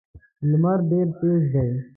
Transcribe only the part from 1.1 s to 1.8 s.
تېز دی.